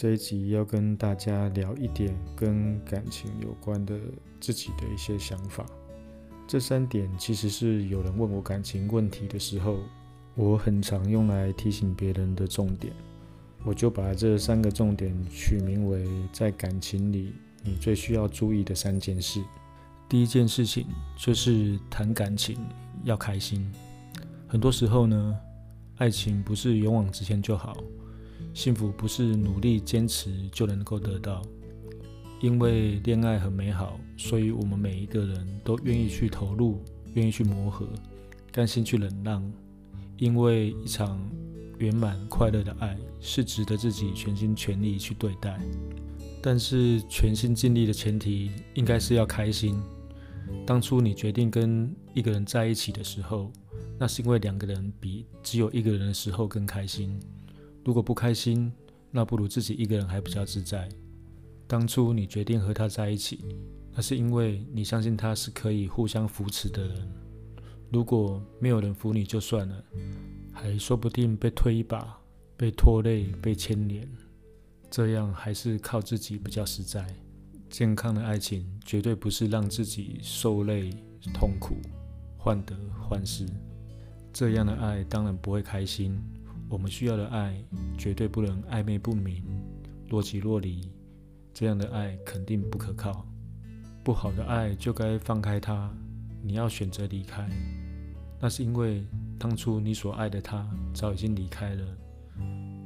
[0.00, 3.98] 这一集要跟大家聊一点跟感情有关的
[4.38, 5.66] 自己的一些想法。
[6.46, 9.80] 这三点其实是有人问我感情问题的时候，
[10.36, 12.92] 我很常用来提醒别人的重点。
[13.64, 17.32] 我就把这三个重点取名为在感情里
[17.64, 19.42] 你最需要注意的三件事。
[20.08, 22.56] 第一件事情就是谈感情
[23.02, 23.68] 要开心。
[24.46, 25.36] 很多时候呢，
[25.96, 27.76] 爱情不是勇往直前就好。
[28.54, 31.42] 幸福不是努力坚持就能够得到，
[32.40, 36.82] 因为恋爱很美好，所以我们每一个人都愿意去投入，
[37.14, 37.88] 愿意去磨合，
[38.50, 39.52] 甘心去忍让，
[40.16, 41.20] 因为一场
[41.78, 45.60] 圆满快乐的爱是值得自己全心全力去对待。
[46.42, 49.80] 但是全心尽力的前提应该是要开心。
[50.64, 53.52] 当初你决定跟一个人在一起的时候，
[53.98, 57.18] 那是因为两个人比只有一个人的时候更开心。
[57.84, 58.72] 如果不开心，
[59.10, 60.88] 那不如自己一个人还比较自在。
[61.66, 63.44] 当初你决定和他在一起，
[63.92, 67.08] 那是因为你相信他是可以互相扶持的人。
[67.90, 69.84] 如果没有人扶你就算了，
[70.52, 72.18] 还说不定被推一把、
[72.56, 74.06] 被拖累、被牵连，
[74.90, 77.06] 这样还是靠自己比较实在。
[77.70, 80.90] 健康的爱情绝对不是让自己受累、
[81.34, 81.76] 痛苦、
[82.38, 83.46] 患得患失，
[84.32, 86.18] 这样的爱当然不会开心。
[86.68, 87.62] 我们需要的爱
[87.96, 89.42] 绝对不能暧昧不明、
[90.08, 90.90] 若即若离，
[91.54, 93.26] 这样的爱肯定不可靠。
[94.04, 95.90] 不好的爱就该放开它。
[96.40, 97.50] 你要选择离开，
[98.40, 99.04] 那是因为
[99.38, 101.84] 当初你所爱的他早已经离开了，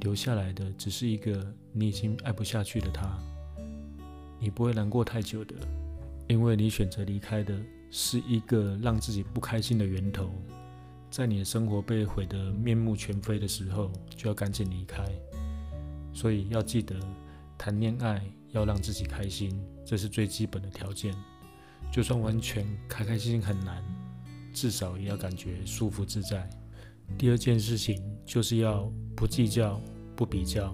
[0.00, 3.14] 留下来的只是一个你已经爱不下去的他。
[4.40, 5.54] 你不会难过太久的，
[6.28, 7.54] 因为你选择离开的
[7.90, 10.32] 是一个让自己不开心的源头。
[11.12, 15.04] 在你的生活被毁得面目全非的时候，就要赶紧离开。
[16.10, 16.96] 所以要记得，
[17.58, 21.14] 谈恋爱要让自己开心，这是最基本的条件。
[21.92, 23.84] 就算完全开开心心很难，
[24.54, 26.48] 至少也要感觉舒服自在。
[27.18, 29.78] 第二件事情就是要不计较、
[30.16, 30.72] 不比较。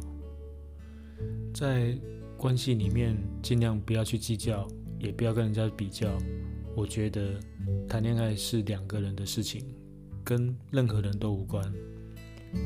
[1.52, 1.98] 在
[2.36, 4.68] 关系里面，尽量不要去计较，
[5.00, 6.16] 也不要跟人家比较。
[6.76, 7.40] 我觉得
[7.88, 9.66] 谈恋爱是两个人的事情。
[10.28, 11.72] 跟任何人都无关，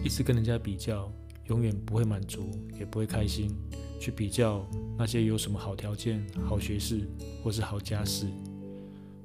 [0.03, 1.09] 一直跟人家比较，
[1.47, 3.55] 永远不会满足，也不会开心。
[4.01, 4.69] 去比较
[4.99, 7.09] 那些有什么好条件、好学识
[7.41, 8.27] 或是好家世，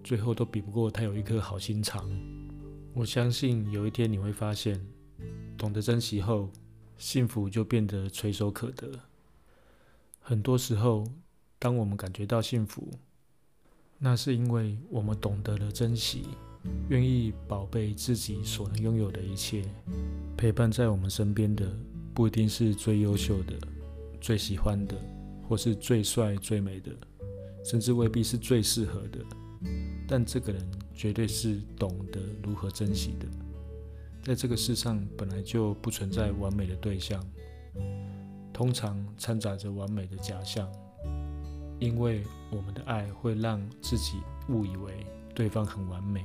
[0.03, 2.07] 最后都比不过他有一颗好心肠。
[2.93, 4.79] 我相信有一天你会发现，
[5.57, 6.51] 懂得珍惜后，
[6.99, 8.87] 幸福就变得垂手可得。
[10.19, 11.03] 很多时候，
[11.57, 12.87] 当我们感觉到幸福，
[13.97, 16.27] 那是因为我们懂得了珍惜。
[16.89, 19.63] 愿意宝贝自己所能拥有的一切，
[20.37, 21.69] 陪伴在我们身边的
[22.13, 23.53] 不一定是最优秀的、
[24.21, 24.95] 最喜欢的，
[25.47, 26.91] 或是最帅最美的，
[27.65, 29.19] 甚至未必是最适合的。
[30.07, 33.27] 但这个人绝对是懂得如何珍惜的。
[34.23, 37.21] 在这个世上本来就不存在完美的对象，
[38.53, 40.69] 通常掺杂着完美的假象，
[41.79, 44.17] 因为我们的爱会让自己
[44.49, 44.93] 误以为
[45.35, 46.23] 对方很完美。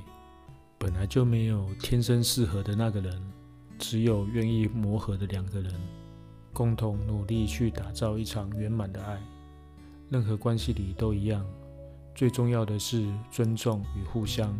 [0.83, 3.17] 本来就没有天生适合的那个人，
[3.79, 5.73] 只有愿意磨合的两个人，
[6.51, 9.17] 共同努力去打造一场圆满的爱。
[10.09, 11.45] 任何关系里都一样，
[12.13, 14.53] 最重要的是尊重与互相，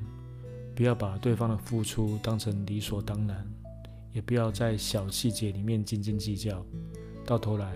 [0.74, 3.46] 不要把对方的付出当成理所当然，
[4.14, 6.66] 也不要在小细节里面斤斤计较，
[7.26, 7.76] 到头来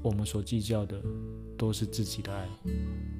[0.00, 0.98] 我们所计较的
[1.58, 2.48] 都是自己的爱。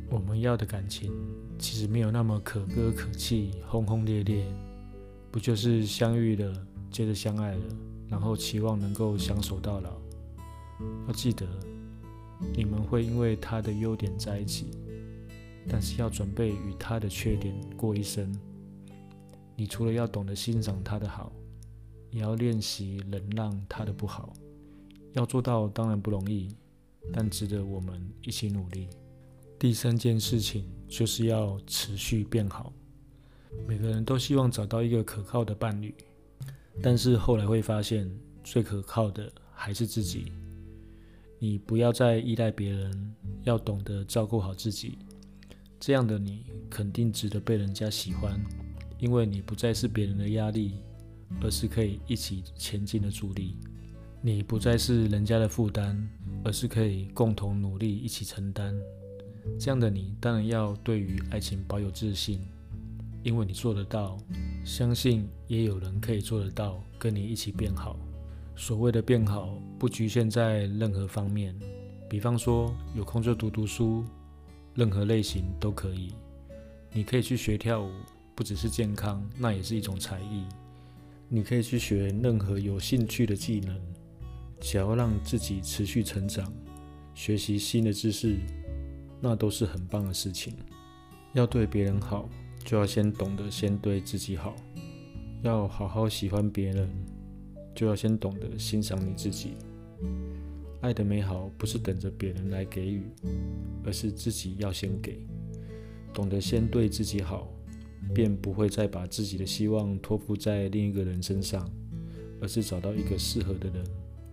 [0.08, 1.12] 我们要的感情
[1.62, 4.44] 其实没有那么可歌可泣、轰轰烈烈，
[5.30, 7.62] 不就是相遇了，接着相爱了，
[8.08, 9.92] 然后期望能够相守到老。
[11.06, 11.46] 要记得，
[12.52, 14.72] 你们会因为他的优点在一起，
[15.68, 18.36] 但是要准备与他的缺点过一生。
[19.54, 21.30] 你除了要懂得欣赏他的好，
[22.10, 24.32] 也要练习忍让他的不好。
[25.12, 26.48] 要做到当然不容易，
[27.12, 28.88] 但值得我们一起努力。
[29.62, 32.72] 第三件事情就是要持续变好。
[33.64, 35.94] 每个人都希望找到一个可靠的伴侣，
[36.82, 38.10] 但是后来会发现，
[38.42, 40.32] 最可靠的还是自己。
[41.38, 43.14] 你不要再依赖别人，
[43.44, 44.98] 要懂得照顾好自己。
[45.78, 48.44] 这样的你肯定值得被人家喜欢，
[48.98, 50.72] 因为你不再是别人的压力，
[51.40, 53.56] 而是可以一起前进的助力。
[54.20, 56.04] 你不再是人家的负担，
[56.42, 58.74] 而是可以共同努力一起承担。
[59.58, 62.40] 这样的你当然要对于爱情保有自信，
[63.22, 64.16] 因为你做得到，
[64.64, 67.96] 相信也有人可以做得到，跟你一起变好。
[68.54, 71.54] 所谓的变好，不局限在任何方面，
[72.08, 74.04] 比方说，有空就读读书，
[74.74, 76.12] 任何类型都可以。
[76.92, 77.90] 你可以去学跳舞，
[78.34, 80.44] 不只是健康，那也是一种才艺。
[81.28, 83.80] 你可以去学任何有兴趣的技能，
[84.60, 86.52] 想要让自己持续成长，
[87.14, 88.36] 学习新的知识，
[89.22, 90.52] 那都是很棒的事情。
[91.32, 92.28] 要对别人好，
[92.64, 94.54] 就要先懂得先对自己好。
[95.42, 96.88] 要好好喜欢别人，
[97.74, 99.52] 就要先懂得欣赏你自己。
[100.80, 103.04] 爱的美好不是等着别人来给予，
[103.84, 105.24] 而是自己要先给。
[106.12, 107.48] 懂得先对自己好，
[108.12, 111.68] 便不会再把自己的希望托付在另一个人身上，
[112.40, 113.84] 而是找到一个适合的人，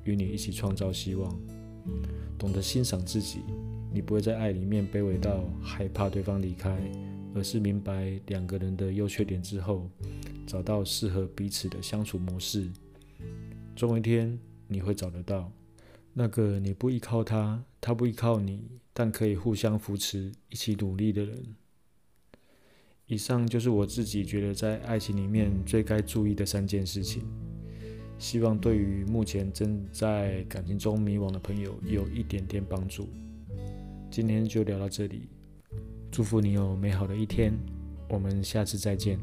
[0.03, 1.39] 与你一起创造希望。
[2.37, 3.39] 懂得欣赏自己，
[3.91, 6.79] 你不会在爱里面卑微到害怕对方离开，
[7.33, 9.89] 而是明白两个人的优缺点之后。
[10.45, 12.71] 找到适合彼此的相处模式，
[13.75, 15.51] 总有一天你会找得到
[16.11, 21.55] 那个你不依靠他，他不依靠你，但可以互相扶持、一起努力的人。
[23.05, 27.21] 以上就是我自己觉得在爱情里面最该注意的三件事情，
[28.17, 33.07] 希望对于目前正在感情中迷惘的朋友有一点点帮助。
[34.11, 35.29] 今天就聊到这里，
[36.11, 37.53] 祝福你有美好的一天，
[38.09, 39.19] 我们下次再见。